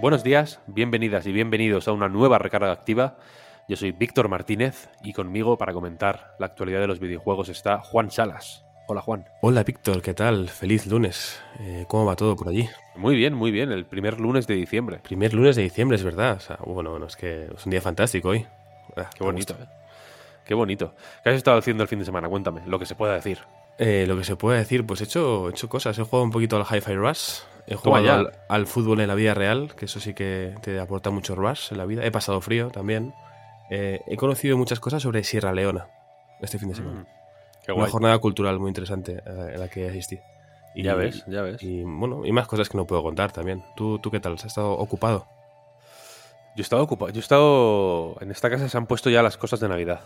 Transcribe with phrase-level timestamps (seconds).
[0.00, 3.16] Buenos días, bienvenidas y bienvenidos a una nueva recarga activa.
[3.68, 8.10] Yo soy Víctor Martínez y conmigo para comentar la actualidad de los videojuegos está Juan
[8.10, 8.64] Salas.
[8.86, 9.24] Hola Juan.
[9.40, 10.48] Hola Víctor, ¿qué tal?
[10.48, 11.40] Feliz lunes.
[11.60, 12.68] Eh, ¿Cómo va todo por allí?
[12.96, 13.72] Muy bien, muy bien.
[13.72, 14.98] El primer lunes de diciembre.
[14.98, 16.36] Primer lunes de diciembre, es verdad.
[16.36, 18.46] O sea, bueno, bueno, es que es un día fantástico hoy.
[18.96, 19.66] Ah, Qué bonito, ¿eh?
[20.44, 20.94] Qué bonito.
[21.22, 22.28] ¿Qué has estado haciendo el fin de semana?
[22.28, 23.38] Cuéntame, lo que se pueda decir.
[23.78, 25.98] Eh, lo que se puede decir, pues he hecho, he hecho cosas.
[25.98, 27.40] He jugado un poquito al Hi-Fi Rush.
[27.66, 31.10] He jugado al, al, fútbol en la vida real, que eso sí que te aporta
[31.10, 32.04] mucho rush en la vida.
[32.04, 33.14] He pasado frío también.
[33.70, 35.86] Eh, he conocido muchas cosas sobre Sierra Leona
[36.42, 37.00] este fin de semana.
[37.00, 37.06] Mm,
[37.64, 37.90] qué Una guay.
[37.90, 40.20] jornada cultural muy interesante eh, en la que asistí.
[40.74, 41.62] Y, Ya ves, ya ves.
[41.62, 43.64] Y bueno, y más cosas que no puedo contar también.
[43.76, 44.34] ¿Tú, tú qué tal?
[44.34, 45.26] ¿Has estado ocupado?
[46.56, 47.10] Yo he estado ocupado.
[47.12, 48.16] Yo he estado.
[48.20, 50.00] En esta casa se han puesto ya las cosas de Navidad.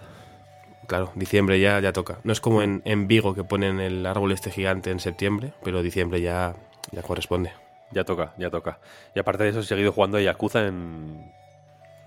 [0.89, 2.19] Claro, diciembre ya, ya toca.
[2.25, 5.83] No es como en, en Vigo que ponen el árbol este gigante en septiembre, pero
[5.83, 6.57] diciembre ya,
[6.91, 7.53] ya corresponde.
[7.93, 8.81] Ya toca, ya toca.
[9.15, 11.31] Y aparte de eso, he seguido jugando a Yakuza en.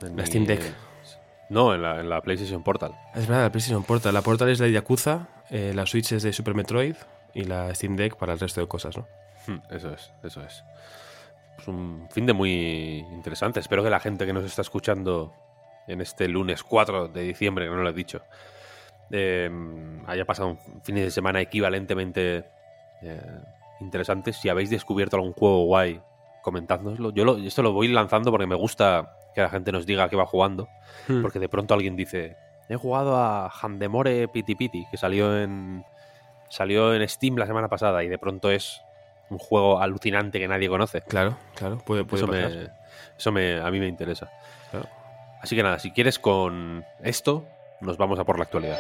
[0.02, 0.62] en La Steam Deck.
[1.50, 2.94] No, en la, en la PlayStation Portal.
[3.14, 4.14] Es verdad, la PlayStation Portal.
[4.16, 6.96] La Portal es de Yakuza, eh, la Switch es de Super Metroid
[7.36, 9.08] y la Steam Deck para el resto de cosas, ¿no?
[9.46, 10.64] Hmm, Eso es, eso es.
[11.60, 13.60] Es un fin de muy interesante.
[13.60, 15.34] Espero que la gente que nos está escuchando
[15.88, 18.24] en este lunes 4 de diciembre, que no lo he dicho,
[19.12, 19.50] eh,
[20.08, 22.46] haya pasado un fin de semana equivalentemente
[23.02, 23.22] eh,
[23.80, 24.34] interesante.
[24.34, 26.02] Si habéis descubierto algún juego guay,
[26.42, 27.12] comentádnoslo.
[27.12, 30.16] Yo lo- esto lo voy lanzando porque me gusta que la gente nos diga qué
[30.16, 30.68] va jugando.
[31.08, 31.22] Hmm.
[31.22, 32.36] Porque de pronto alguien dice,
[32.70, 35.84] he jugado a Handemore Piti Piti, que salió en,
[36.50, 38.82] salió en Steam la semana pasada y de pronto es
[39.30, 41.02] un juego alucinante que nadie conoce.
[41.04, 42.50] Claro, claro, puede, puede Eso, pasar.
[42.52, 42.70] me,
[43.18, 44.30] eso me, a mí me interesa.
[44.70, 44.88] Claro.
[45.42, 47.46] Así que nada, si quieres con esto,
[47.82, 48.78] nos vamos a por la actualidad.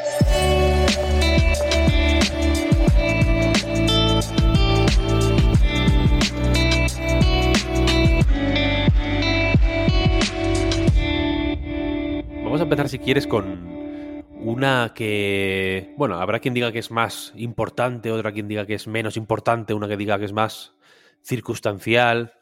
[12.43, 15.93] Vamos a empezar, si quieres, con una que.
[15.97, 19.73] Bueno, habrá quien diga que es más importante, otra quien diga que es menos importante,
[19.73, 20.73] una que diga que es más
[21.21, 22.33] circunstancial,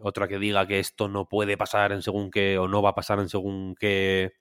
[0.00, 2.94] otra que diga que esto no puede pasar en según qué o no va a
[2.94, 4.32] pasar en según qué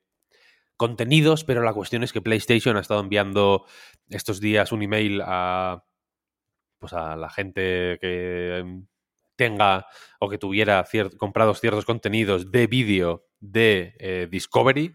[0.83, 3.65] contenidos, pero la cuestión es que PlayStation ha estado enviando
[4.09, 5.85] estos días un email a
[6.77, 8.81] pues a la gente que
[9.37, 9.87] tenga
[10.19, 10.85] o que tuviera
[11.17, 14.93] comprados ciertos contenidos de vídeo de eh, Discovery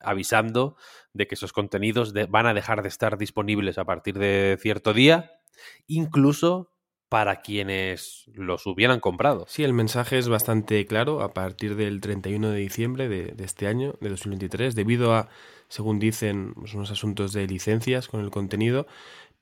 [0.00, 0.76] avisando
[1.14, 5.32] de que esos contenidos van a dejar de estar disponibles a partir de cierto día,
[5.86, 6.74] incluso
[7.08, 9.46] para quienes los hubieran comprado.
[9.48, 13.94] Sí, el mensaje es bastante claro a partir del 31 de diciembre de, este año,
[14.00, 15.28] de 2023, debido a,
[15.68, 18.86] según dicen, pues, unos asuntos de licencias con el contenido.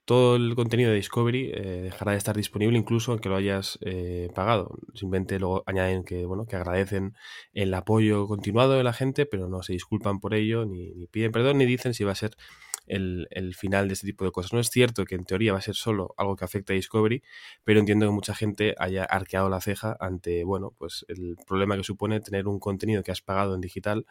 [0.04, 4.30] Todo el contenido de Discovery eh, dejará de estar disponible incluso aunque lo hayas eh,
[4.36, 4.78] pagado.
[4.94, 7.14] Simplemente luego añaden que, bueno, que agradecen
[7.52, 11.58] el apoyo continuado de la gente, pero no se disculpan por ello, ni piden perdón,
[11.58, 12.36] ni dicen si va a ser
[12.86, 14.52] el, final de este tipo de cosas.
[14.52, 17.22] No es cierto que en teoría va a ser solo algo que afecta a Discovery,
[17.64, 21.84] pero entiendo que mucha gente haya arqueado la ceja ante, bueno, pues el problema que
[21.84, 24.06] supone tener un contenido que has pagado en digital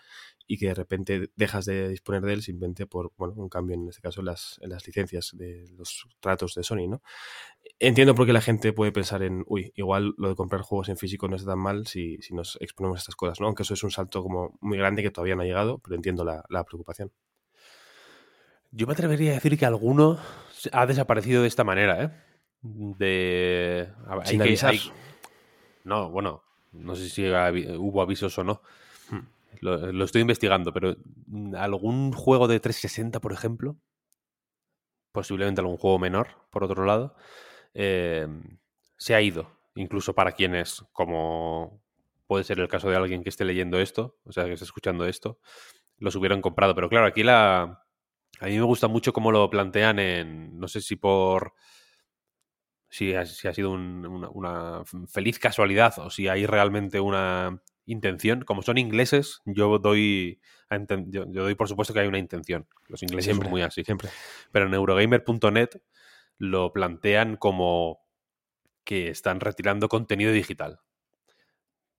[0.47, 3.89] y que de repente dejas de disponer de él simplemente por, bueno, un cambio en
[3.89, 7.01] este caso en las, las licencias de los tratos de Sony, ¿no?
[7.79, 10.97] Entiendo por qué la gente puede pensar en, uy, igual lo de comprar juegos en
[10.97, 13.47] físico no está tan mal si, si nos exponemos a estas cosas, ¿no?
[13.47, 16.23] Aunque eso es un salto como muy grande que todavía no ha llegado, pero entiendo
[16.25, 17.11] la preocupación.
[18.77, 20.19] Yo me atrevería a decir que alguno
[20.73, 22.09] ha desaparecido de esta manera, ¿eh?
[22.61, 23.89] De...
[24.05, 24.79] a ver, Sin hay que- hay-
[25.85, 26.43] No, bueno,
[26.73, 28.61] no sé si hubo avisos o no.
[29.09, 29.19] Hmm.
[29.61, 30.95] Lo, lo estoy investigando, pero
[31.27, 33.77] mm, algún juego de 360, por ejemplo,
[35.13, 37.15] posiblemente algún juego menor, por otro lado,
[37.73, 38.27] eh,
[38.97, 39.49] se ha ido.
[39.75, 41.81] Incluso para quienes, como
[42.27, 45.05] puede ser el caso de alguien que esté leyendo esto, o sea, que esté escuchando
[45.05, 45.39] esto,
[45.97, 46.75] los hubieran comprado.
[46.75, 47.84] Pero claro, aquí la,
[48.39, 51.53] a mí me gusta mucho cómo lo plantean en, no sé si por,
[52.89, 57.61] si ha, si ha sido un- una, una feliz casualidad o si hay realmente una
[57.85, 58.43] intención.
[58.43, 60.39] Como son ingleses, yo doy,
[60.69, 62.67] a enten- yo, yo doy por supuesto que hay una intención.
[62.87, 63.83] Los ingleses Siempre, son muy así.
[63.83, 64.09] Siempre.
[64.51, 65.69] Pero en Eurogamer.net
[66.37, 67.99] lo plantean como
[68.83, 70.79] que están retirando contenido digital.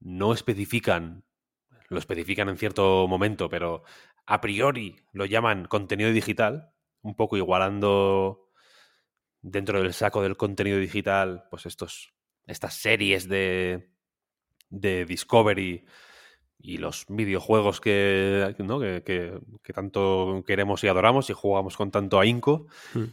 [0.01, 1.25] No especifican,
[1.89, 3.83] lo especifican en cierto momento, pero
[4.27, 8.51] a priori lo llaman contenido digital, un poco igualando
[9.41, 12.13] dentro del saco del contenido digital, pues estos,
[12.47, 13.91] estas series de,
[14.71, 15.87] de Discovery
[16.59, 18.81] y los videojuegos que, ¿no?
[18.81, 23.05] que, que- que tanto queremos y adoramos y jugamos con tanto ahínco, Hmm.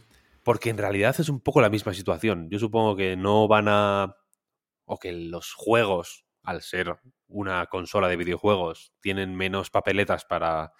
[0.42, 2.48] porque en realidad es un poco la misma situación.
[2.50, 4.16] Yo supongo que no van a...
[4.86, 6.96] o que los juegos al ser
[7.28, 10.72] una consola de videojuegos, tienen menos papeletas para,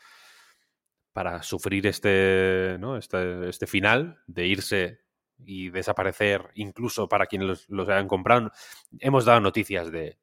[1.14, 2.96] para sufrir este, ¿no?
[2.96, 5.00] este, este final de irse
[5.38, 8.50] y desaparecer incluso para quienes los, hayan comprado.
[8.98, 10.18] Hemos dado noticias de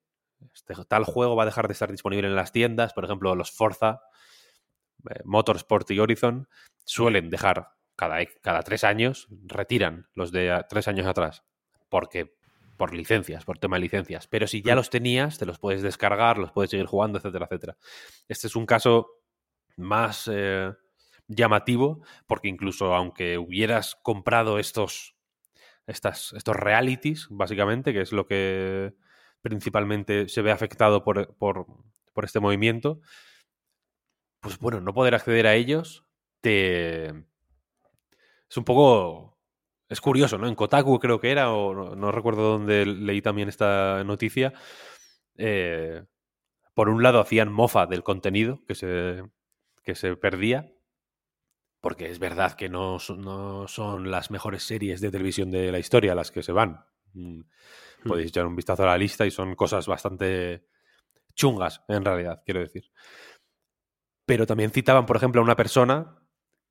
[0.53, 3.51] este, tal juego va a dejar de estar disponible en las tiendas, por ejemplo, los
[3.51, 4.01] Forza,
[5.09, 6.49] eh, Motorsport y Horizon
[6.83, 11.45] suelen dejar cada, cada tres años, retiran los de tres años atrás,
[11.87, 12.35] porque
[12.75, 14.27] por licencias, por tema de licencias.
[14.27, 14.77] Pero si ya mm.
[14.77, 17.77] los tenías, te los puedes descargar, los puedes seguir jugando, etcétera, etcétera.
[18.27, 19.20] Este es un caso
[19.77, 20.73] más eh,
[21.27, 25.15] llamativo, porque incluso aunque hubieras comprado estos,
[25.87, 28.93] estas, estos realities, básicamente, que es lo que
[29.41, 31.65] principalmente se ve afectado por, por,
[32.13, 33.01] por este movimiento,
[34.39, 36.05] pues bueno, no poder acceder a ellos
[36.41, 37.07] te...
[38.49, 39.37] Es un poco...
[39.87, 40.47] Es curioso, ¿no?
[40.47, 44.53] En Kotaku creo que era, o no, recuerdo dónde leí también esta noticia.
[45.35, 46.03] Eh,
[46.73, 49.23] por un lado hacían mofa del contenido que se,
[49.83, 50.73] que se perdía,
[51.81, 56.15] porque es verdad que no, no, son las mejores series de televisión de la historia
[56.15, 56.85] las que se van.
[57.13, 58.07] Mm, hmm.
[58.07, 60.67] Podéis echar un vistazo a la lista y son cosas bastante
[61.33, 62.91] chungas, en realidad, quiero decir.
[64.25, 66.17] Pero también citaban, por ejemplo, a una persona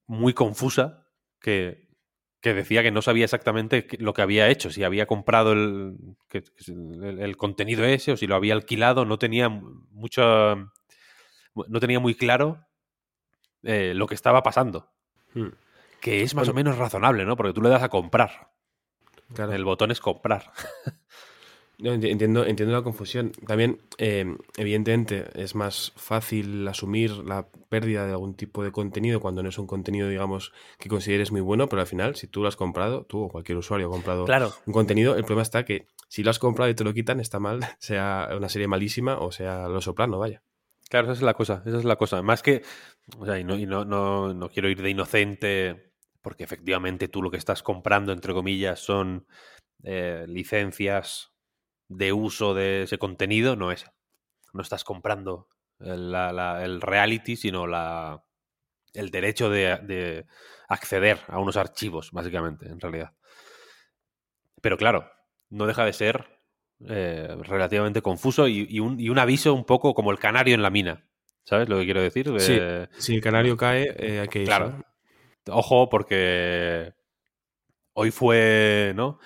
[0.06, 1.08] muy confusa
[1.40, 1.88] que,
[2.42, 5.96] decía que no sabía exactamente lo que había hecho, si había comprado el,
[6.30, 10.22] el, contenido ese o si lo había alquilado, no tenía mucho,
[11.54, 12.69] no tenía muy claro
[13.62, 14.88] eh, lo que estaba pasando.
[15.34, 15.48] Hmm.
[16.00, 17.36] Que es más o menos razonable, ¿no?
[17.36, 18.50] Porque tú le das a comprar.
[19.36, 20.50] El botón es comprar.
[21.78, 23.32] entiendo, entiendo la confusión.
[23.46, 29.42] También, eh, evidentemente, es más fácil asumir la pérdida de algún tipo de contenido cuando
[29.42, 32.48] no es un contenido, digamos, que consideres muy bueno, pero al final, si tú lo
[32.48, 34.26] has comprado, tú o cualquier usuario ha comprado
[34.66, 37.38] un contenido, el problema está que si lo has comprado y te lo quitan, está
[37.38, 40.42] mal, sea una serie malísima o sea lo soprano, vaya.
[40.90, 42.20] Claro, esa es la cosa, esa es la cosa.
[42.20, 42.62] Más que,
[43.16, 47.22] o sea, y no, y no, no, no quiero ir de inocente, porque efectivamente tú
[47.22, 49.24] lo que estás comprando, entre comillas, son
[49.84, 51.32] eh, licencias
[51.88, 53.86] de uso de ese contenido no es.
[54.52, 55.48] No estás comprando
[55.78, 58.24] el, el reality, sino la,
[58.92, 60.26] el derecho de,
[60.68, 63.14] acceder a unos archivos, básicamente, en realidad.
[64.60, 65.10] Pero claro,
[65.48, 66.39] no deja de ser
[66.88, 70.70] eh, relativamente confuso y, un, y, un, aviso un poco como el canario en la
[70.70, 71.04] mina.
[71.44, 72.30] ¿Sabes lo que quiero decir?
[72.38, 72.58] Sí,
[72.98, 74.84] si el canario cae, eh, hay que Claro.
[75.48, 76.92] Ojo, porque
[77.94, 79.18] hoy fue, ¿no?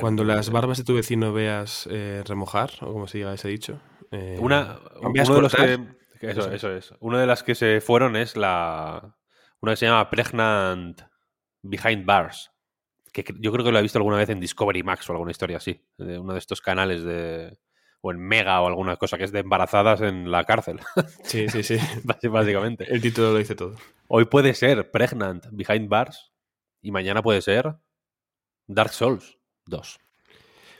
[0.00, 3.80] Cuando las barbas de tu vecino veas eh, remojar, o como se diga ese dicho.
[4.10, 5.78] Eh, una, uno de los que,
[6.20, 6.92] eso, eso es.
[7.00, 9.16] Una de las que se fueron es la.
[9.60, 11.02] Una que se llama Pregnant
[11.62, 12.50] Behind Bars.
[13.14, 15.56] Que yo creo que lo he visto alguna vez en Discovery Max o alguna historia
[15.56, 15.80] así.
[15.96, 17.56] De uno de estos canales de.
[18.02, 20.80] O en Mega o alguna cosa que es de embarazadas en la cárcel.
[21.24, 21.78] Sí, sí, sí.
[22.28, 22.84] Básicamente.
[22.92, 23.76] El título lo dice todo.
[24.08, 26.32] Hoy puede ser Pregnant Behind Bars
[26.82, 27.76] y mañana puede ser
[28.66, 29.38] Dark Souls.
[29.64, 29.98] Dos.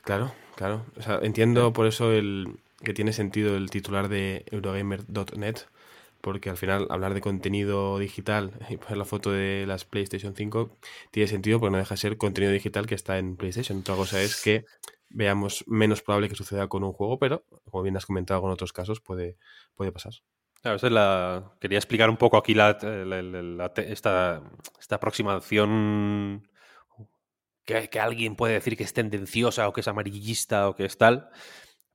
[0.02, 0.84] Claro, claro.
[1.22, 5.56] entiendo por eso el que tiene sentido el titular de Eurogamer.net,
[6.24, 10.78] porque al final hablar de contenido digital y poner la foto de las PlayStation 5
[11.10, 13.80] tiene sentido porque no deja de ser contenido digital que está en PlayStation.
[13.80, 14.64] Otra cosa es que
[15.10, 18.72] veamos menos probable que suceda con un juego, pero como bien has comentado con otros
[18.72, 19.36] casos, puede,
[19.74, 20.14] puede pasar.
[20.62, 22.70] Claro, quería explicar un poco aquí la,
[23.76, 24.42] esta,
[24.80, 26.48] esta aproximación
[27.66, 31.28] que, alguien puede decir que es tendenciosa o que es amarillista o que es tal,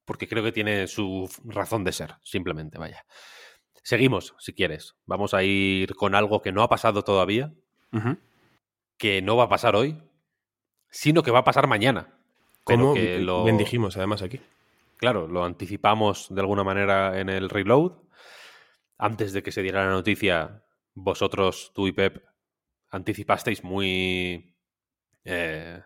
[0.05, 3.03] porque creo que tiene su razón de ser, simplemente, vaya.
[3.83, 4.95] Seguimos, si quieres.
[5.05, 7.53] Vamos a ir con algo que no ha pasado todavía,
[8.97, 10.01] que no va a pasar hoy,
[10.89, 12.15] sino que va a pasar mañana.
[12.63, 14.39] Como lo bendijimos además aquí.
[14.97, 17.93] Claro, lo anticipamos de alguna manera en el reload.
[18.97, 22.21] Antes de que se diera la noticia, vosotros, tú y Pep,
[22.91, 24.53] anticipasteis muy
[25.23, 25.81] eh,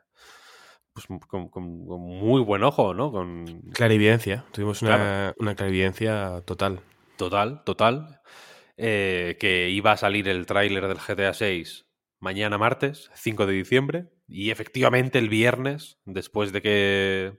[0.93, 3.11] pues con, muy buen ojo, ¿no?
[3.11, 4.45] Con clarividencia.
[4.51, 6.81] Tuvimos una, clarividencia total.
[7.17, 8.21] Total, total.
[8.75, 11.85] Eh, que iba a salir el tráiler del GTA 6
[12.23, 14.09] mañana martes, 5 de diciembre.
[14.27, 17.33] Y efectivamente el viernes, después de que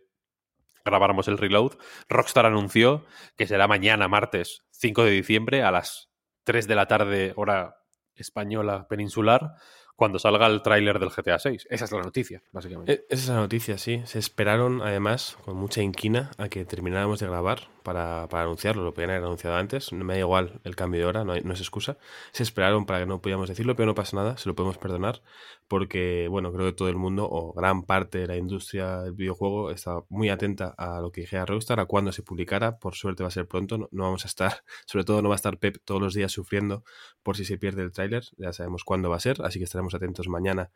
[0.84, 1.72] grabáramos el reload,
[2.08, 6.10] Rockstar anunció que será mañana martes, 5 de diciembre, a las
[6.44, 7.76] 3 de la tarde, hora
[8.14, 9.54] española peninsular,
[9.96, 11.66] cuando salga el tráiler del GTA 6.
[11.70, 12.92] Esa es la noticia, básicamente.
[12.92, 14.02] E-, esa es la noticia, sí.
[14.04, 18.94] Se esperaron, además, con mucha inquina, a que termináramos de grabar para, para, anunciarlo, lo
[18.94, 21.60] podían haber anunciado antes, no me da igual el cambio de hora, no, no, es
[21.60, 21.98] excusa.
[22.32, 25.22] Se esperaron para que no pudiéramos decirlo, pero no pasa nada, se lo podemos perdonar,
[25.68, 29.70] porque bueno, creo que todo el mundo o gran parte de la industria del videojuego
[29.70, 33.28] está muy atenta a lo que dijera Rockstar, a cuándo se publicara, por suerte va
[33.28, 35.76] a ser pronto, no, no, vamos a estar, sobre todo no va a estar Pep
[35.84, 36.84] todos los días sufriendo
[37.22, 39.94] por si se pierde el tráiler, ya sabemos cuándo va a ser, así que estaremos
[39.94, 40.70] atentos mañana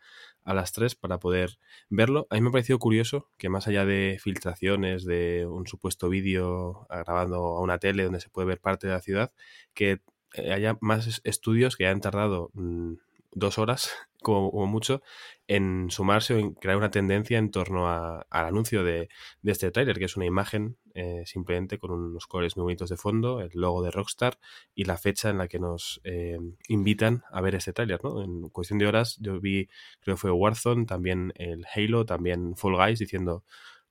[0.44, 2.26] a las 3 para poder verlo.
[2.30, 6.86] A mí me ha parecido curioso que más allá de filtraciones, de un supuesto vídeo
[7.04, 9.32] grabando a una tele donde se puede ver parte de la ciudad,
[9.74, 10.00] que
[10.34, 12.94] eh, haya más estudios que hayan tardado mmm,
[13.32, 13.90] dos horas,
[14.22, 15.02] como, mucho,
[15.46, 19.08] en sumarse o en crear una tendencia en torno al anuncio de,
[19.42, 22.96] de este tráiler, que es una imagen eh, simplemente con unos colores muy bonitos de
[22.96, 24.38] fondo, el logo de Rockstar
[24.74, 28.02] y la fecha en la que nos eh, invitan a ver este tráiler.
[28.02, 28.20] ¿no?
[28.22, 29.68] En cuestión de horas yo vi,
[30.00, 33.44] creo que fue Warzone, también el Halo, también Fall Guys, diciendo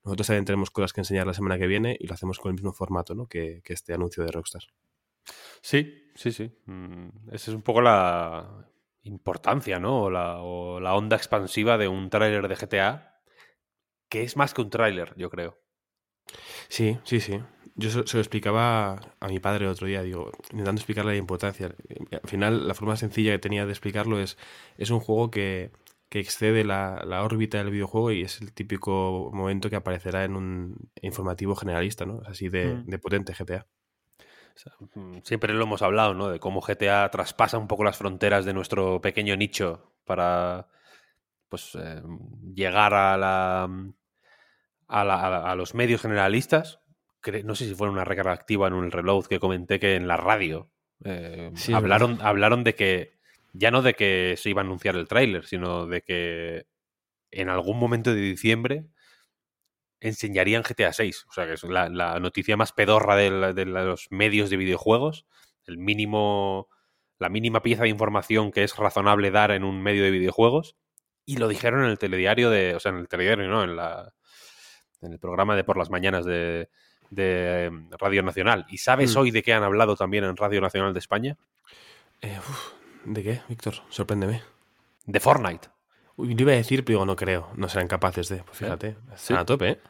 [0.08, 2.54] nosotros también tenemos cosas que enseñar la semana que viene y lo hacemos con el
[2.54, 3.26] mismo formato ¿no?
[3.26, 4.62] que, que este anuncio de Rockstar.
[5.60, 6.50] Sí, sí, sí.
[6.64, 8.66] Mm, esa es un poco la
[9.02, 10.04] importancia, ¿no?
[10.04, 13.20] O la, o la onda expansiva de un tráiler de GTA,
[14.08, 15.58] que es más que un tráiler, yo creo.
[16.68, 17.40] Sí, sí, sí.
[17.74, 21.18] Yo se, se, lo explicaba a mi padre el otro día, digo, intentando explicarle la
[21.18, 21.74] importancia.
[22.10, 24.38] Al final, la forma sencilla que tenía de explicarlo es,
[24.78, 25.70] es un juego que,
[26.08, 30.36] que excede la, la, órbita del videojuego y es el típico momento que aparecerá en
[30.36, 32.22] un informativo generalista, ¿no?
[32.26, 32.86] Así de, mm.
[32.86, 33.66] de potente GTA.
[34.94, 36.28] Mm, siempre lo hemos hablado, ¿no?
[36.28, 40.68] De cómo GTA traspasa un poco las fronteras de nuestro pequeño nicho para
[41.48, 42.02] pues eh,
[42.54, 43.68] llegar a la,
[44.86, 46.80] a, la, a, los medios generalistas.
[47.44, 50.16] No sé si fue una recarga activa en un reload que comenté que en la
[50.16, 50.70] radio
[51.04, 53.17] eh, sí, hablaron, hablaron de que
[53.58, 56.66] ya no de que se iba a anunciar el tráiler, sino de que
[57.30, 58.86] en algún momento de diciembre
[60.00, 61.26] enseñarían GTA 6.
[61.28, 64.56] O sea, que es la, la noticia más pedorra de, la, de, los medios de
[64.56, 65.26] videojuegos.
[65.64, 66.68] El mínimo.
[67.18, 70.76] La mínima pieza de información que es razonable dar en un medio de videojuegos.
[71.24, 72.76] Y lo dijeron en el telediario de.
[72.76, 73.64] O sea, en el telediario, ¿no?
[73.64, 74.14] En la.
[75.00, 76.70] En el programa de por las mañanas de,
[77.10, 78.66] de Radio Nacional.
[78.68, 79.18] ¿Y sabes mm.
[79.18, 81.36] hoy de qué han hablado también en Radio Nacional de España?
[82.20, 82.77] Eh, uf,
[83.08, 83.74] ¿De qué, Víctor?
[83.88, 84.42] Sorpréndeme.
[85.06, 85.68] De Fortnite.
[86.16, 87.50] Uy, yo iba a decir, pero no creo.
[87.56, 88.42] No serán capaces de.
[88.42, 89.34] Pues fíjate, están sí.
[89.34, 89.80] a tope, ¿eh?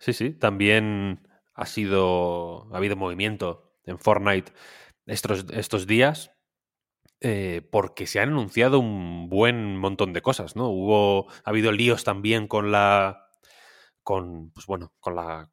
[0.00, 0.30] Sí, sí.
[0.30, 2.66] También ha sido.
[2.72, 4.52] Ha habido movimiento en Fortnite
[5.06, 6.32] estos, estos días.
[7.20, 10.68] Eh, porque se han anunciado un buen montón de cosas, ¿no?
[10.68, 11.28] Hubo.
[11.44, 13.28] Ha habido líos también con la.
[14.02, 14.50] Con.
[14.50, 15.50] Pues bueno, con la.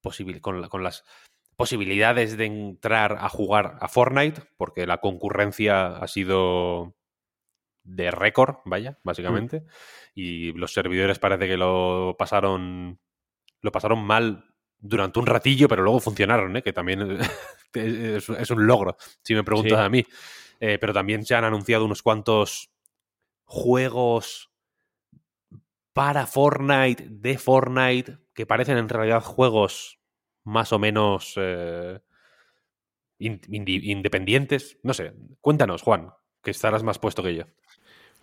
[0.00, 1.04] Posibil, con, la, con las
[1.62, 6.96] posibilidades de entrar a jugar a Fortnite, porque la concurrencia ha sido
[7.84, 9.60] de récord, vaya, básicamente.
[9.60, 9.64] Mm.
[10.16, 12.98] Y los servidores parece que lo pasaron.
[13.60, 14.44] Lo pasaron mal
[14.80, 16.62] durante un ratillo, pero luego funcionaron, ¿eh?
[16.62, 17.20] que también
[17.74, 19.84] es, es, un logro, si me preguntas sí.
[19.84, 20.04] a mí.
[20.58, 22.72] Eh, pero también se han anunciado unos cuantos
[23.44, 24.50] juegos
[25.92, 30.01] para Fortnite, de Fortnite, que parecen en realidad juegos
[30.44, 32.00] más o menos eh,
[33.18, 34.78] independientes.
[34.82, 36.10] No sé, cuéntanos, Juan,
[36.42, 37.44] que estarás más puesto que yo.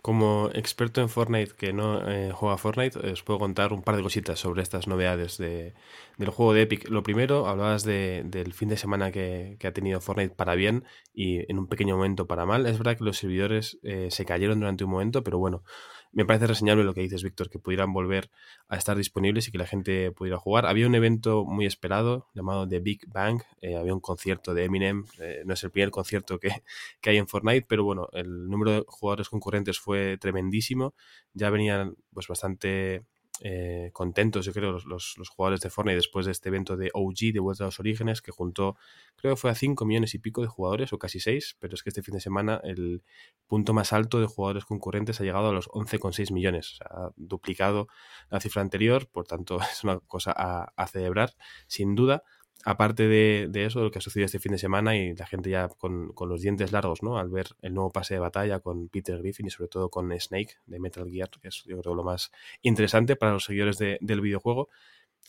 [0.02, 4.02] Como experto en Fortnite que no eh, juega Fortnite, os puedo contar un par de
[4.02, 5.74] cositas sobre estas novedades de,
[6.16, 6.88] del juego de Epic.
[6.88, 10.84] Lo primero, hablabas de, del fin de semana que, que, ha tenido Fortnite para bien
[11.12, 12.64] y en un pequeño momento para mal.
[12.64, 15.64] Es verdad que los servidores eh, se cayeron durante un momento, pero bueno,
[16.12, 18.30] me parece reseñable lo que dices, Víctor, que pudieran volver
[18.68, 20.66] a estar disponibles y que la gente pudiera jugar.
[20.66, 25.04] Había un evento muy esperado llamado The Big Bang, eh, había un concierto de Eminem,
[25.20, 26.50] eh, no es el primer concierto que,
[27.00, 30.94] que, hay en Fortnite, pero bueno, el número de jugadores concurrentes fue tremendísimo,
[31.32, 33.04] ya venían pues bastante
[33.42, 37.32] eh, contentos, yo creo, los, los, jugadores de Fortnite después de este evento de OG,
[37.32, 38.76] de Vuelta a los Orígenes, que juntó,
[39.16, 41.82] creo que fue a 5 millones y pico de jugadores, o casi 6, pero es
[41.82, 43.02] que este fin de semana el
[43.46, 47.12] punto más alto de jugadores concurrentes ha llegado a los 11,6 millones, o sea, ha
[47.16, 47.88] duplicado
[48.28, 51.34] la cifra anterior, por tanto es una cosa a celebrar,
[51.66, 52.22] sin duda
[52.64, 55.50] aparte de, de, eso, lo que ha sucedido este fin de semana y la gente
[55.50, 57.18] ya con, con, los dientes largos, ¿no?
[57.18, 60.56] Al ver el nuevo pase de batalla con Peter Griffin y sobre todo con Snake
[60.66, 62.30] de Metal Gear, que es yo creo lo más
[62.62, 64.68] interesante para los seguidores de, del videojuego.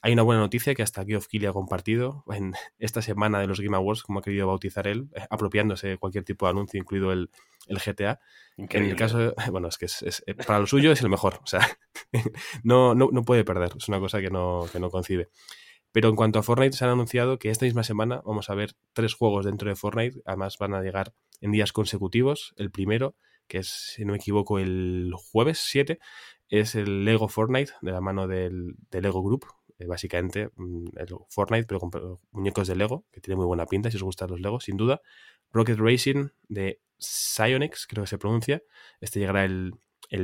[0.03, 3.59] Hay una buena noticia que hasta Geoff Keighley ha compartido en esta semana de los
[3.59, 7.11] Game Awards, como ha querido bautizar él, eh, apropiándose de cualquier tipo de anuncio, incluido
[7.11, 7.29] el,
[7.67, 8.19] el GTA.
[8.57, 8.89] Increíble.
[8.89, 11.45] En el caso, bueno, es que es, es, para lo suyo es el mejor, o
[11.45, 11.67] sea,
[12.63, 15.29] no, no, no puede perder, es una cosa que no, que no concibe.
[15.91, 18.75] Pero en cuanto a Fortnite, se han anunciado que esta misma semana vamos a ver
[18.93, 20.21] tres juegos dentro de Fortnite.
[20.25, 22.53] Además, van a llegar en días consecutivos.
[22.57, 23.15] El primero,
[23.48, 26.00] que es, si no me equivoco, el jueves 7,
[26.50, 29.45] es el Lego Fortnite, de la mano del, Lego Group.
[29.79, 33.89] eh, básicamente mm, el Fortnite, pero con muñecos de Lego, que tiene muy buena pinta
[33.91, 35.01] si os gustan los Legos, sin duda.
[35.51, 38.63] Rocket Racing de Psyonix, creo que se pronuncia.
[39.01, 39.74] Este llegará el,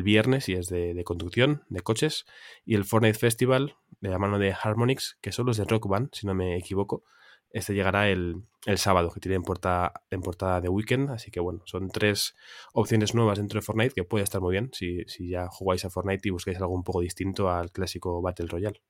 [0.04, 2.26] viernes y es de, conducción, de coches.
[2.66, 6.10] Y el Fortnite Festival, de la mano de Harmonix, que son los de Rock Band,
[6.14, 7.04] si no me equivoco.
[7.52, 8.44] Este llegará el,
[8.76, 11.10] sábado, que tiene en portada, en portada de Weekend.
[11.12, 12.36] Así que bueno, son tres
[12.74, 15.90] opciones nuevas dentro de Fortnite que puede estar muy bien si, si ya jugáis a
[15.90, 18.82] Fortnite y buscáis algo un poco distinto al clásico Battle Royale.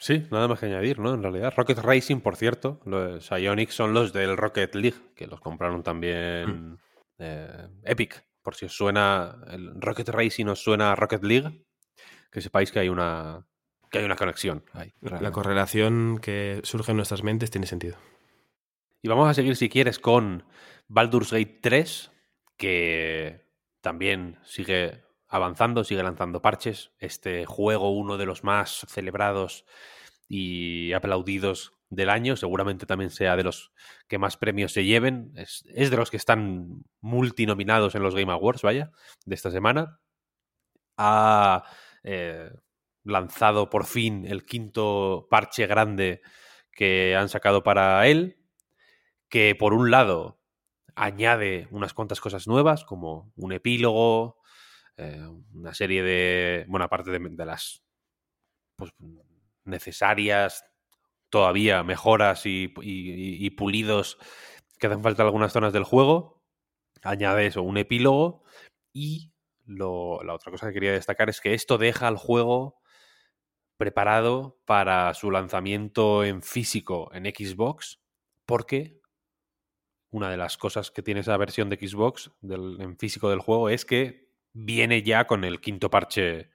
[0.00, 1.12] Sí, nada más que añadir, ¿no?
[1.12, 5.40] En realidad, Rocket Racing, por cierto, los Ionic son los del Rocket League, que los
[5.40, 6.78] compraron también mm.
[7.18, 8.24] eh, Epic.
[8.42, 11.64] Por si os suena el Rocket Racing, os suena Rocket League,
[12.30, 13.46] que sepáis que hay una,
[13.90, 14.64] que hay una conexión.
[15.00, 17.98] la correlación que surge en nuestras mentes tiene sentido.
[19.02, 20.44] Y vamos a seguir, si quieres, con
[20.88, 22.12] Baldur's Gate 3,
[22.56, 23.46] que
[23.80, 26.92] también sigue avanzando, sigue lanzando parches.
[26.98, 29.64] Este juego, uno de los más celebrados
[30.28, 33.72] y aplaudidos del año, seguramente también sea de los
[34.08, 35.32] que más premios se lleven.
[35.36, 38.92] Es, de los que están multinominados en los Game Awards, vaya,
[39.26, 40.00] de esta semana.
[40.96, 41.64] Ha
[42.04, 42.50] eh,
[43.04, 46.22] lanzado por fin el quinto parche grande
[46.72, 48.38] que han sacado para él,
[49.28, 50.40] que por un lado
[50.94, 54.38] añade unas cuantas cosas nuevas, como un epílogo,
[54.96, 57.82] eh, una serie de, bueno, aparte de, las
[58.76, 58.92] pues,
[59.64, 60.69] necesarias
[61.30, 62.68] todavía mejoras y,
[63.56, 64.18] pulidos
[64.78, 66.42] que hacen falta en algunas zonas del juego,
[67.02, 68.44] añade eso, un epílogo
[68.92, 69.32] y
[69.66, 72.80] la otra cosa que quería destacar es que esto deja al juego
[73.76, 78.00] preparado para su lanzamiento en físico en Xbox,
[78.44, 79.00] porque
[80.10, 83.84] una de las cosas que tiene esa versión de Xbox en físico del juego es
[83.84, 86.50] que viene ya con el quinto parche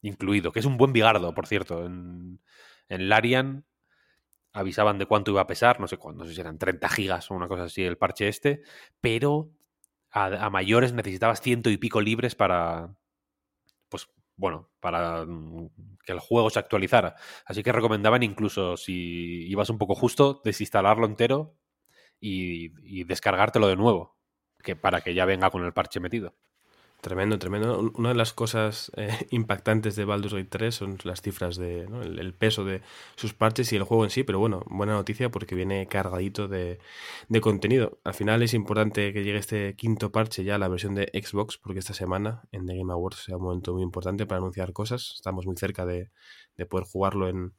[0.00, 1.84] incluido, que es un buen bigardo, por cierto.
[1.84, 2.40] En,
[2.88, 3.66] en Larian
[4.54, 7.30] avisaban de cuánto iba a pesar, no sé cuándo, no sé si eran 30 gigas
[7.30, 8.62] o una cosa así el parche este,
[9.00, 9.50] pero
[10.10, 12.94] a, mayores necesitabas ciento y pico libres para,
[13.88, 15.70] pues bueno, para mm,
[16.04, 17.16] que el juego se actualizara.
[17.44, 21.56] Así que recomendaban incluso, si ibas un poco justo, desinstalarlo entero
[22.20, 24.16] y, y descargártelo de nuevo,
[24.62, 26.36] que para que ya venga con el parche metido.
[27.04, 27.92] Tremendo, tremendo.
[27.98, 32.32] Una de las cosas eh, impactantes de Baldur's Gate 3 son las cifras de el,
[32.32, 32.80] peso de
[33.14, 36.78] sus parches y el juego en sí, pero bueno, buena noticia porque viene cargadito de,
[37.42, 37.98] contenido.
[38.04, 41.58] Al final es importante que llegue este quinto parche ya a la versión de Xbox,
[41.58, 45.12] porque esta semana en The Game Awards sea un momento muy importante para anunciar cosas.
[45.14, 46.10] Estamos muy cerca de
[46.70, 47.52] poder jugarlo en,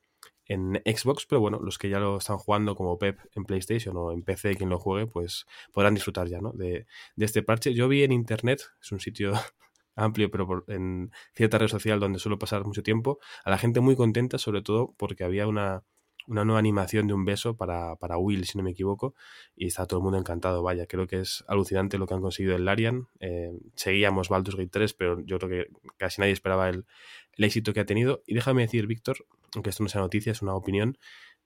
[0.45, 4.11] en Xbox, pero bueno, los que ya lo están jugando como Pep en PlayStation o
[4.11, 6.51] en PC, quien lo juegue, pues podrán disfrutar ya, ¿no?
[6.51, 6.85] De,
[7.17, 7.73] este parche.
[7.73, 9.33] Yo vi en internet, es un sitio
[9.95, 13.95] amplio, pero en cierta red social donde suelo pasar mucho tiempo, a la gente muy
[13.95, 15.83] contenta, sobre todo porque había una,
[16.27, 19.13] nueva animación de un beso para, para, Will, si no me equivoco,
[19.55, 20.63] y está todo el mundo encantado.
[20.63, 23.07] Vaya, creo que es alucinante lo que han conseguido en Larian.
[23.19, 26.85] Eh, seguíamos Baldur's Gate 3, pero yo creo que casi nadie esperaba el,
[27.33, 28.23] el éxito que ha tenido.
[28.25, 30.97] Y déjame decir, Víctor, aunque esto no sea noticia, es una opinión,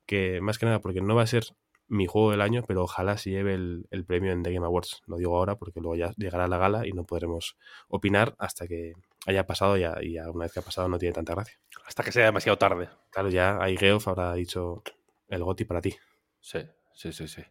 [0.06, 1.46] que más que nada porque no va a ser
[1.90, 5.02] mi juego del año, pero ojalá se lleve el, premio en The Game Awards.
[5.08, 8.94] Lo digo ahora porque luego ya llegará la gala y no podremos opinar hasta que
[9.26, 11.60] haya pasado ya, y ya una vez que ha pasado no tiene tanta gracia.
[11.86, 12.90] Hasta que sea demasiado tarde.
[13.12, 14.84] Claro, ya ahí Geoff habrá dicho
[15.28, 15.96] el goti para ti.
[16.40, 16.60] Sí,
[16.94, 17.44] sí, sí, sí.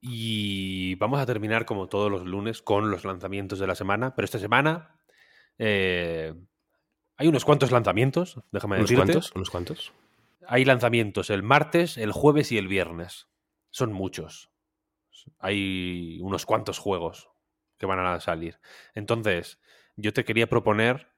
[0.00, 4.26] Y vamos a terminar como todos los lunes con los lanzamientos de la semana, pero
[4.26, 5.00] esta semana
[5.58, 6.34] eh,
[7.16, 9.12] hay unos cuantos lanzamientos, déjame ¿Unos decirte.
[9.12, 9.92] Cuantos, ¿Unos cuantos?
[10.46, 13.28] Hay lanzamientos el martes, el jueves y el viernes.
[13.70, 14.50] Son muchos.
[15.38, 17.30] Hay unos cuantos juegos
[17.78, 18.60] que van a salir.
[18.94, 19.58] Entonces,
[19.96, 21.08] yo te quería proponer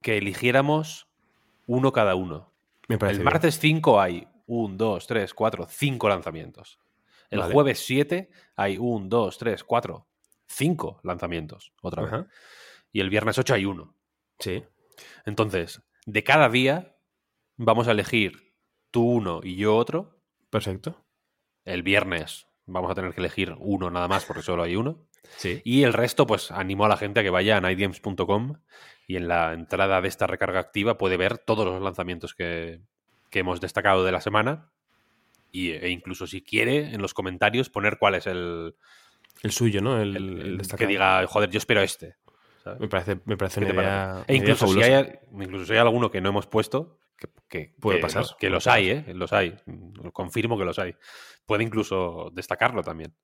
[0.00, 1.08] que eligiéramos
[1.66, 2.52] uno cada uno.
[2.88, 6.78] el martes 5 hay 1, 2, 3, 4, 5 lanzamientos.
[7.30, 10.06] El jueves 7 hay 1, 2, 3, 4,
[10.46, 11.72] 5 lanzamientos.
[11.80, 12.26] Otra vez.
[12.92, 13.94] Y el viernes 8 hay uno.
[14.38, 14.62] Sí.
[15.24, 16.96] Entonces, de cada día
[17.56, 18.54] vamos a elegir
[18.90, 20.20] tú uno y yo otro.
[20.50, 21.06] Perfecto.
[21.64, 25.06] El viernes vamos a tener que elegir uno nada más porque solo hay uno.
[25.36, 25.60] Sí.
[25.64, 28.54] Y el resto, pues animo a la gente a que vaya a nightgames.com
[29.06, 32.80] y en la entrada de esta recarga activa puede ver todos los lanzamientos que,
[33.32, 34.70] hemos destacado de la semana.
[35.50, 38.74] Y, e incluso si quiere, en los comentarios poner cuál es el.
[39.42, 40.00] El suyo, ¿no?
[40.00, 42.16] El, que diga, joder, yo espero este.
[42.78, 44.24] Me parece, me parece una idea.
[44.28, 47.00] E incluso, si hay, incluso si hay alguno que no hemos puesto,
[47.48, 48.24] que, puede pasar.
[48.38, 49.04] que los hay, ¿eh?
[49.14, 49.56] Los hay.
[50.12, 50.94] Confirmo que los hay.
[51.44, 53.14] Puede incluso destacarlo también.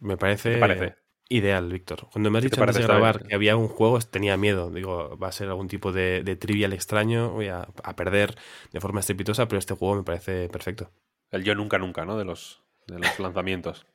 [0.00, 0.96] Me parece, parece?
[1.28, 2.06] Ideal, Víctor.
[2.12, 4.70] Cuando me has ¿Qué te dicho antes de grabar que había un juego, tenía miedo.
[4.70, 8.36] Digo, va a ser algún tipo de, de trivial extraño, voy a, a perder
[8.72, 10.92] de forma estrepitosa, pero este juego me parece perfecto.
[11.32, 12.16] El yo nunca, nunca, ¿no?
[12.16, 13.86] De los, de los lanzamientos.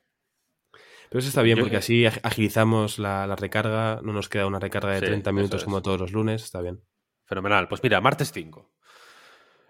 [1.08, 4.46] Pero eso está bien Yo- porque así ag- agilizamos la, la recarga, no nos queda
[4.46, 5.64] una recarga de Sí, 30 eso minutos es.
[5.64, 6.82] como todos los lunes, está bien.
[7.26, 7.66] Fenomenal.
[7.68, 8.70] Pues mira, martes 5.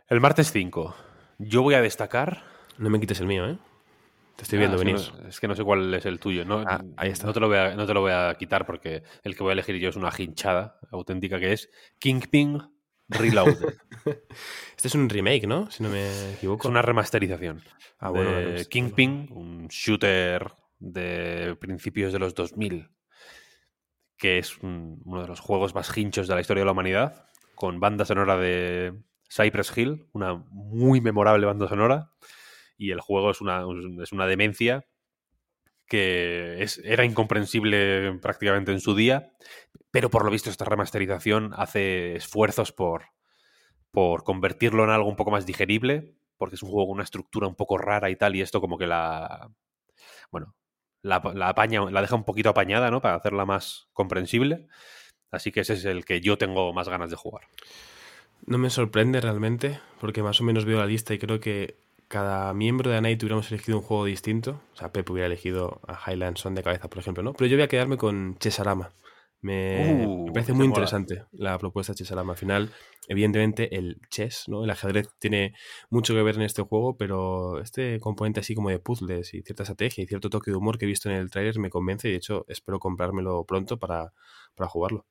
[0.09, 0.97] El martes 5.
[1.39, 2.43] Yo voy a destacar.
[2.79, 3.59] No me quites el mío, ¿eh?
[4.37, 5.23] Te estoy Ah, viendo es que venir.
[5.23, 6.45] no- es que no sé cuál es el tuyo.
[6.45, 7.27] No, Ah, ahí está.
[7.27, 9.51] No te, lo voy a, no te lo voy a quitar porque el que voy
[9.51, 12.61] a elegir yo es una hinchada auténtica que es Kingpin
[13.09, 13.75] Reloaded.
[14.77, 15.71] Este es un remake, ¿no?
[15.71, 16.67] Si no me equivoco.
[16.67, 17.63] es una remasterización.
[17.99, 22.89] Ah, bueno, de Kingpin, un shooter de principios de los 2000,
[24.17, 27.27] que es un- uno de los juegos más hinchos de la historia de la humanidad,
[27.55, 28.95] con banda sonora de
[29.29, 32.11] Cypress Hill, una muy memorable banda sonora,
[32.83, 33.65] y el juego es una,
[34.03, 34.85] es una demencia
[35.87, 39.33] que es, era incomprensible prácticamente en su día,
[39.93, 43.05] pero por lo visto esta remasterización hace esfuerzos por,
[43.93, 47.47] por convertirlo en algo un poco más digerible, porque es un juego con una estructura
[47.47, 49.49] un poco rara y tal, y esto como que la...
[50.33, 50.57] Bueno,
[51.03, 53.01] la, la apaña, la deja un poquito apañada, ¿no?
[53.01, 54.67] Para hacerla más comprensible.
[55.31, 57.45] Así que ese es el que yo tengo más ganas de jugar.
[58.45, 61.77] No me sorprende realmente, porque más o menos veo la lista y creo que
[62.13, 64.61] cada miembro de Anite hubiéramos elegido un juego distinto.
[64.75, 67.33] O sea, Pep hubiera elegido a Highland Son de cabeza, por ejemplo, ¿no?
[67.33, 68.93] Pero yo voy a quedarme con Chesarama.
[69.41, 70.69] Me, Uh, me parece muy mola.
[70.69, 72.33] interesante la propuesta de Chesarama.
[72.35, 72.71] Al final,
[73.09, 74.63] evidentemente, el chess, ¿no?
[74.65, 75.55] El ajedrez tiene
[75.91, 79.63] mucho que ver en este juego, pero este componente así como de puzzles y cierta
[79.63, 82.13] estrategia y cierto toque de humor que he visto en el tráiler me convence y
[82.13, 84.13] de hecho espero comprármelo pronto para,
[84.55, 85.07] para jugarlo.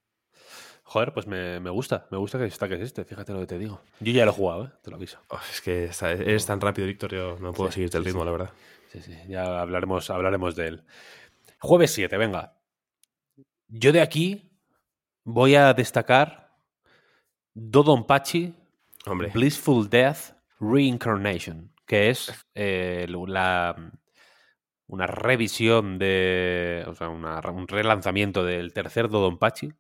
[0.92, 2.06] Joder, pues me, me gusta.
[2.12, 3.80] Me gusta que destaques este, fíjate lo que te digo.
[4.02, 4.70] Yo ya lo he jugado, ¿eh?
[4.84, 5.20] Te lo aviso.
[5.30, 8.10] Oh, es que está- eres tan rápido, Víctor, yo no puedo Sí, seguirte el sí,
[8.10, 8.26] ritmo, sí.
[8.26, 8.52] la verdad.
[8.92, 10.84] Sí, sí, ya hablaremos, hablaremos de él.
[11.60, 12.58] Jueves 7, venga.
[13.70, 14.52] Yo de aquí
[15.24, 16.52] voy a destacar
[17.54, 18.54] Dodonpachi
[19.06, 23.76] Hombre, Blissful Death Reincarnation, que es eh, la,
[24.88, 26.84] una revisión de.
[26.88, 29.72] O sea, una- un relanzamiento del tercer Dodonpachi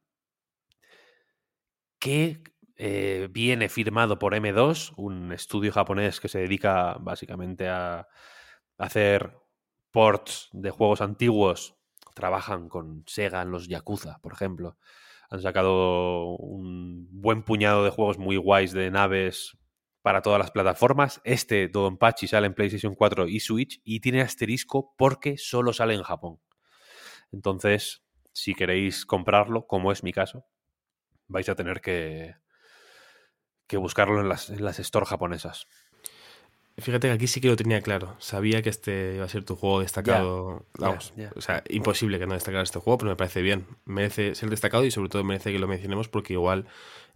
[2.01, 2.41] que
[2.77, 8.07] eh, viene firmado por M2, un estudio japonés que se dedica básicamente a
[8.79, 9.37] hacer
[9.91, 11.75] ports de juegos antiguos.
[12.15, 14.77] Trabajan con Sega en los Yakuza, por ejemplo.
[15.29, 19.57] Han sacado un buen puñado de juegos muy guays de naves
[20.01, 21.21] para todas las plataformas.
[21.23, 26.01] Este Dodonpachi sale en PlayStation 4 y Switch y tiene asterisco porque solo sale en
[26.01, 26.39] Japón.
[27.31, 30.47] Entonces, si queréis comprarlo, como es mi caso,
[31.31, 32.35] vais a tener que,
[33.67, 35.67] que buscarlo en las, en las stores japonesas.
[36.77, 38.15] fíjate que aquí sí que lo tenía claro.
[38.19, 40.65] Sabía que este iba a ser tu juego destacado.
[40.77, 43.65] Vamos, o sea, imposible que no destacara este juego, pero me parece bien.
[43.85, 46.67] Merece ser destacado y sobre todo merece que lo mencionemos porque igual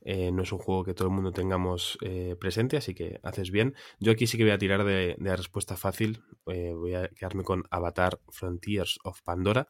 [0.08, 3.50] eh, no es un juego que todo el mundo tengamos eh, presente, así que haces
[3.50, 3.74] bien.
[4.00, 6.22] Yo aquí sí que voy a tirar de, de la respuesta fácil.
[6.46, 9.68] eh, voy a quedarme con Avatar Frontiers of Pandora.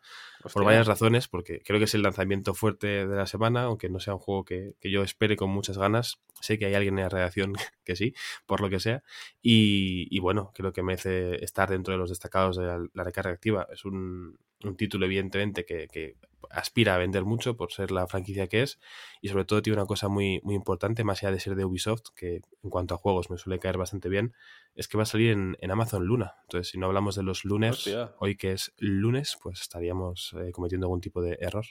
[0.54, 4.00] por varias razones, porque creo que es el lanzamiento fuerte de la semana, aunque no
[4.02, 6.20] sea un juego que, que yo espere con muchas ganas.
[6.42, 7.54] Sé que hay alguien en la redacción
[7.86, 8.14] que sí,
[8.46, 9.04] por lo que sea.
[9.42, 13.32] Y, y bueno, creo que merece estar dentro de los destacados de la, la recarga
[13.32, 13.68] activa.
[13.72, 16.16] Es un, un título, evidentemente, que, que
[16.50, 18.80] aspira a vender mucho por ser la franquicia que es.
[19.22, 22.10] Y sobre todo tiene una cosa muy, muy importante, más allá de ser de Ubisoft,
[22.16, 24.34] que en cuanto a juegos me suele caer bastante bien,
[24.76, 26.36] es que va a salir en, en Amazon Luna.
[26.44, 28.14] Entonces, si no hablamos de los lunes, Hostia.
[28.20, 31.66] hoy que es lunes, pues estaríamos eh, cometiendo algún tipo de error.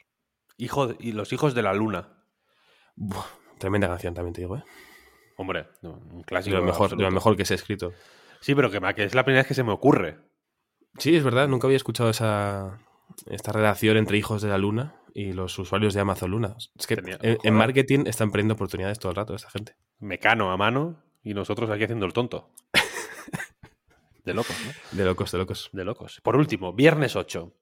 [0.57, 2.25] Hijo de- y los hijos de la luna.
[2.97, 3.25] Buah,
[3.59, 4.65] tremenda canción, también te digo, ¿eh?
[5.37, 6.57] Hombre, un De clásico.
[6.57, 7.93] lo, mejor, de lo mejor que se ha escrito.
[8.41, 10.19] Sí, pero que, que es la primera vez que se me ocurre.
[10.99, 12.79] Sí, es verdad, nunca había escuchado esa
[13.27, 16.57] esta relación entre hijos de la luna y los usuarios de Amazon Luna.
[16.79, 19.77] Es que Tenía- en, marketing están perdiendo oportunidades todo el rato esta gente.
[20.01, 22.51] Mecano a mano y nosotros aquí haciendo el tonto.
[24.25, 24.99] De locos, ¿no?
[24.99, 25.71] De locos, de locos.
[25.73, 26.21] De locos.
[26.23, 27.53] Por último, viernes 8.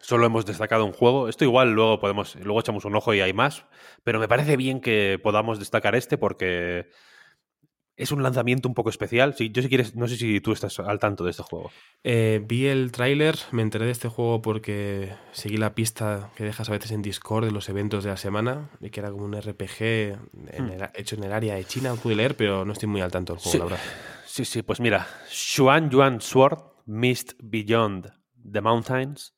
[0.00, 1.28] Solo hemos destacado un juego.
[1.28, 3.64] Esto igual luego podemos, luego echamos un ojo y hay más.
[4.04, 6.90] Pero me parece bien que podamos destacar este porque
[7.96, 9.34] es un lanzamiento un poco especial.
[9.34, 11.70] Si, yo si quieres, no sé si tú estás al tanto de este juego.
[12.04, 16.68] Eh, vi el tráiler, me enteré de este juego porque seguí la pista que dejas
[16.68, 19.34] a veces en Discord de los eventos de la semana y que era como un
[19.34, 19.80] RPG
[20.52, 21.94] en el- hecho en el área de China.
[21.94, 23.58] Pude leer, pero no estoy muy al tanto del juego, Sí.
[23.58, 23.80] la verdad.
[24.26, 28.12] Sí, sí, pues mira, Xuan Yuan Sword, Mist Beyond
[28.52, 29.34] the Mountains,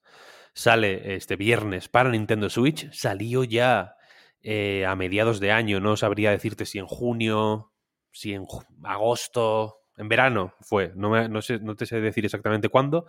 [0.52, 2.90] sale este viernes para Nintendo Switch.
[2.92, 3.94] Salió ya
[4.42, 7.72] eh, a mediados de año, no sabría decirte si en junio,
[8.18, 8.46] si en
[8.84, 13.06] agosto, en verano fue, no, me- no, sé, no te sé decir exactamente cuándo,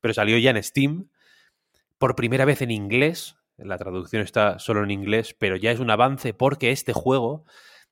[0.00, 1.08] pero salió ya en Steam.
[1.98, 3.36] por primera vez en inglés.
[3.56, 7.44] La traducción está solo en inglés, pero ya es un avance porque este juego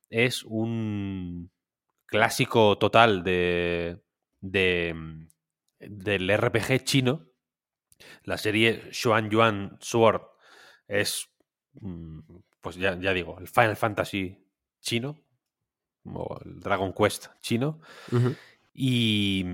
[0.09, 1.51] es un
[2.07, 4.01] clásico total de,
[4.41, 4.95] de
[5.79, 7.27] del RPG chino.
[8.23, 10.21] La serie Xuan Yuan Sword
[10.87, 11.29] es,
[11.73, 12.19] mm,
[12.61, 14.37] pues ya, ya digo, el Final Fantasy
[14.81, 15.17] chino,
[16.05, 17.79] o el Dragon Quest chino.
[18.73, 19.45] Y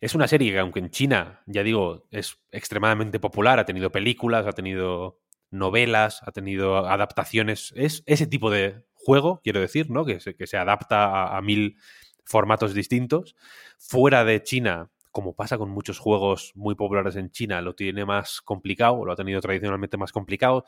[0.00, 4.46] es una serie que, aunque en China, ya digo, es extremadamente popular, ha tenido películas,
[4.46, 7.72] ha tenido novelas, ha tenido adaptaciones.
[7.76, 10.04] Es ese tipo de juego, quiero decir, ¿no?
[10.04, 11.76] Que se, que se adapta a, mil
[12.24, 13.34] formatos distintos.
[13.78, 18.40] Fuera de China, como pasa con muchos juegos muy populares en China, lo tiene más
[18.40, 20.64] complicado, lo ha tenido tradicionalmente más complicado.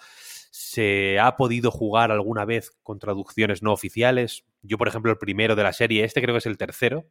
[0.50, 4.44] Se ha podido jugar alguna vez con traducciones no oficiales.
[4.62, 7.06] Yo, por ejemplo, el primero de la serie, este creo que es el tercero,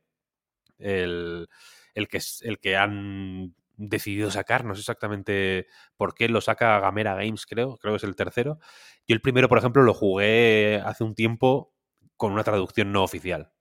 [0.79, 1.47] el,
[1.93, 7.15] el que, el que han decidido sacar, no sé exactamente por qué, lo saca Gamera
[7.15, 8.59] Games, creo, creo que es el tercero.
[9.07, 11.73] Yo el primero, por ejemplo, lo jugué hace un tiempo
[12.17, 13.51] con una traducción no oficial.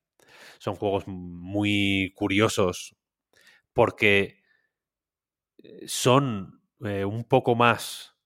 [0.58, 2.94] Son juegos muy curiosos
[3.72, 4.42] porque
[5.58, 8.16] eh, son eh, un poco más,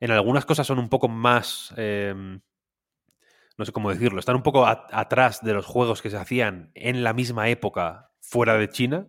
[0.00, 2.40] en algunas cosas son un poco más, em,
[3.56, 7.04] no sé cómo decirlo, están un poco atrás de los juegos que se hacían en
[7.04, 9.06] la misma época fuera de China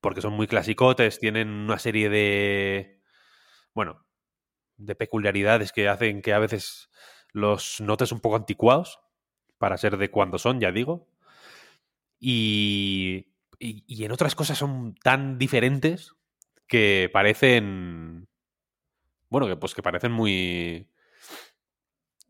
[0.00, 3.00] porque son muy clasicotes, tienen una serie de,
[3.74, 4.04] bueno,
[4.76, 6.90] de peculiaridades que hacen que a veces
[7.32, 9.00] los notes un poco anticuados
[9.58, 11.06] para ser de cuando son, ya digo.
[12.18, 16.14] Y, y, en otras cosas son tan diferentes
[16.66, 18.28] que parecen,
[19.28, 20.88] bueno, que pues que parecen muy,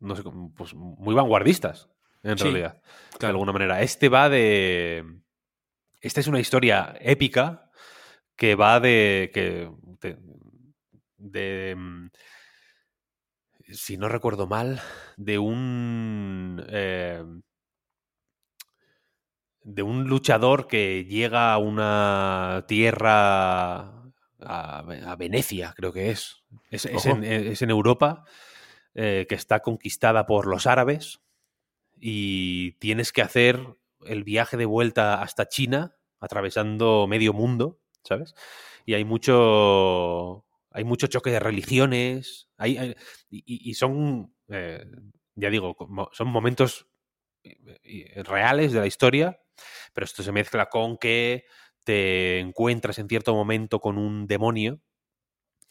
[0.00, 0.22] no sé,
[0.56, 1.88] pues muy vanguardistas,
[2.22, 2.82] en realidad,
[3.18, 3.80] de alguna manera.
[3.82, 5.20] Este va de
[6.00, 7.70] esta es una historia épica
[8.36, 9.30] que va de.
[9.32, 9.70] que.
[11.18, 12.10] de, mm,
[13.72, 14.80] si no recuerdo mal,
[15.16, 16.64] de un.
[16.68, 17.22] Eh,
[19.62, 24.10] de un luchador que llega a una tierra.
[24.40, 26.42] a, Venecia, creo que es.
[26.70, 28.24] Es, en, Europa,
[28.94, 31.20] eh, que está conquistada por los árabes.
[31.98, 33.76] Y tienes que hacer
[34.06, 38.34] el viaje de vuelta hasta China, atravesando medio mundo, ¿sabes?
[38.86, 40.46] Y hay mucho.
[40.72, 42.48] Hay mucho choque de religiones.
[42.56, 42.94] Hay,
[43.28, 44.34] y, son.
[44.48, 44.84] Eh,
[45.34, 45.76] ya digo,
[46.12, 46.88] son momentos
[47.42, 49.40] eh, reales de la historia,
[49.92, 51.44] pero esto se mezcla con que
[51.84, 54.80] te encuentras en cierto momento con un demonio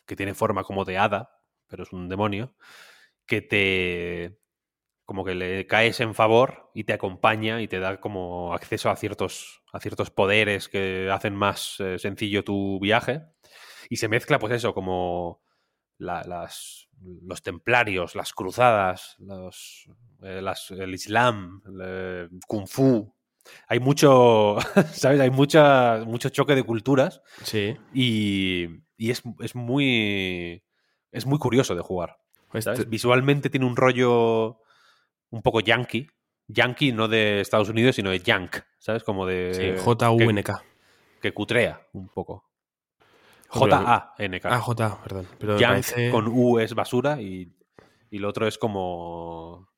[0.05, 1.29] que tiene forma como de hada,
[1.67, 2.55] pero es un demonio,
[3.29, 4.39] que te,
[5.05, 8.95] como que le caes en favor y te acompaña y te da como acceso a
[8.95, 13.21] ciertos, a ciertos poderes que hacen más eh, sencillo tu viaje.
[13.89, 15.41] Y se mezcla, pues eso, como
[15.97, 16.89] las,
[17.23, 19.89] los templarios, las cruzadas, los,
[20.23, 23.13] eh, el Islam, el Kung Fu.
[23.67, 24.57] Hay mucho,
[24.91, 25.19] ¿sabes?
[25.19, 27.21] Hay mucha, mucho choque de culturas.
[27.43, 27.75] Sí.
[27.93, 30.63] Y, y es, es, muy.
[31.11, 32.18] Es muy curioso de jugar.
[32.51, 34.61] Pues Visualmente tiene un rollo
[35.29, 36.07] un poco yankee.
[36.47, 39.03] Yankee no de Estados Unidos, sino de yank, ¿sabes?
[39.03, 39.79] Como de...
[39.83, 40.63] J-U-N-K.
[41.21, 42.49] Que, cutrea un poco.
[43.49, 44.49] J-A-N-K.
[44.51, 45.27] Ah, J, perdón.
[45.37, 47.53] Pero yank con U es basura y,
[48.09, 49.69] y lo otro es como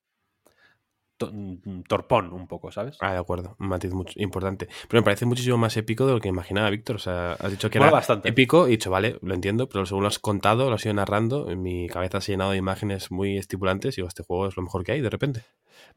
[1.88, 2.96] torpón un poco, ¿sabes?
[3.00, 4.68] Ah, de acuerdo, un matiz importante.
[4.88, 6.96] Pero me parece muchísimo más épico de lo que imaginaba Víctor.
[6.96, 8.28] O sea, has dicho que era bastante.
[8.28, 10.94] épico y he dicho, vale, lo entiendo, pero según lo has contado, lo has ido
[10.94, 14.46] narrando, en mi cabeza se ha llenado de imágenes muy estimulantes y digo, este juego
[14.48, 15.44] es lo mejor que hay de repente.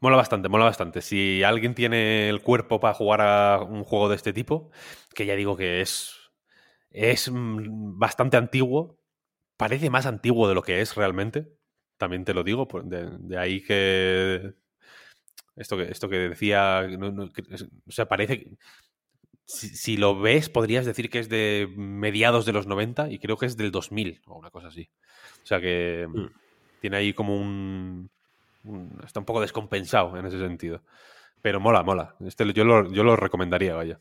[0.00, 1.02] Mola bastante, mola bastante.
[1.02, 4.70] Si alguien tiene el cuerpo para jugar a un juego de este tipo,
[5.14, 6.14] que ya digo que es,
[6.90, 8.98] es bastante antiguo,
[9.56, 11.48] parece más antiguo de lo que es realmente.
[11.96, 14.54] También te lo digo, de ahí que
[15.56, 16.86] esto que, esto que decía,
[17.86, 18.56] o sea, parece que
[19.46, 23.46] si, lo ves podrías decir que es de mediados de los 90 y creo que
[23.46, 24.90] es del 2000 o una cosa así.
[25.42, 26.26] O sea que mm.
[26.80, 28.10] tiene ahí como un,
[29.04, 30.82] Está un poco descompensado en ese sentido.
[31.42, 32.16] Pero mola, mola.
[32.20, 34.00] Este, yo, lo, yo lo recomendaría, vaya.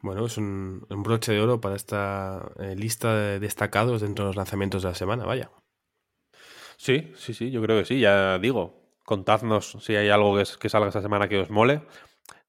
[0.00, 4.36] Bueno, es un, broche de oro para esta eh, lista de destacados dentro de los
[4.36, 5.50] lanzamientos de la semana, vaya.
[6.76, 8.79] Sí, sí, sí, yo creo que sí, ya digo
[9.10, 11.82] contadnos si hay algo que, salga esta semana que os mole.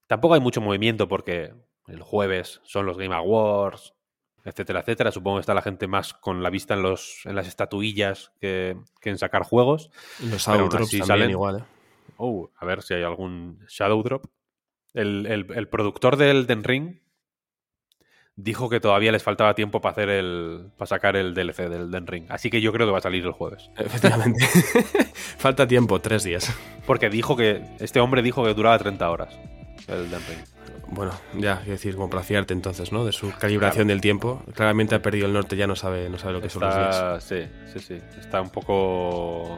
[0.05, 1.55] Tampoco hay mucho movimiento porque
[1.87, 3.95] el jueves son los Game Awards,
[4.45, 5.11] etcétera, etcétera.
[5.11, 8.77] Supongo que está la gente más con la vista en, los, en las estatuillas que,
[9.01, 9.89] en sacar juegos.
[10.19, 11.63] Los Shadow Drops también igual, ¿eh?
[12.17, 14.25] Oh, a ver si hay algún Shadow Drop.
[14.93, 17.01] El, productor del Den Ring
[18.35, 22.05] dijo que todavía les faltaba tiempo para hacer el para sacar el DLC del Den
[22.05, 22.25] Ring.
[22.29, 23.71] Así que yo creo que va a salir el jueves.
[23.77, 24.45] Efectivamente.
[25.41, 26.53] Falta tiempo, tres días.
[26.85, 29.39] Porque dijo que este hombre dijo que duraba 30 horas
[29.87, 30.39] el Den Ring.
[30.89, 33.05] Bueno, ya, quiero decir, como placiarte entonces, ¿no?
[33.05, 34.43] De su calibración del tiempo.
[34.53, 37.23] Claramente ha perdido el norte, ya no sabe, no sabe lo que son los días.
[37.23, 38.01] Sí, sí, sí.
[38.19, 39.57] Está un poco.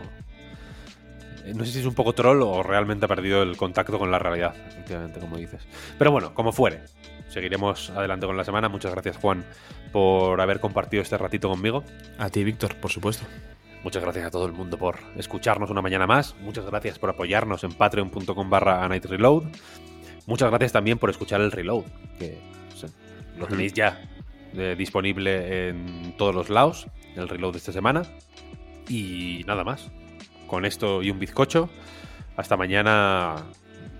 [1.43, 4.11] Eh, No sé si es un poco troll o realmente ha perdido el contacto con
[4.11, 5.61] la realidad, efectivamente, como dices.
[5.97, 6.83] Pero bueno, como fuere,
[7.29, 8.69] seguiremos adelante con la semana.
[8.69, 9.43] Muchas gracias, Juan,
[9.91, 11.83] por haber compartido este ratito conmigo.
[12.19, 13.25] A ti, Víctor, por supuesto.
[13.83, 16.35] Muchas gracias a todo el mundo por escucharnos una mañana más.
[16.39, 19.43] Muchas gracias por apoyarnos en patreon.com barra Reload.
[20.25, 21.83] Muchas gracias también por escuchar el reload,
[22.17, 22.37] que
[22.73, 22.89] o sea,
[23.37, 24.09] lo tenéis ya
[24.53, 28.03] eh, disponible en todos los lados, el reload de esta semana.
[28.87, 29.91] Y nada más.
[30.47, 31.69] Con esto y un bizcocho,
[32.37, 33.35] hasta mañana,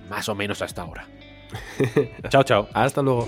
[0.09, 1.07] más o menos a esta hora.
[2.29, 2.69] chao, chao.
[2.73, 3.27] Hasta luego.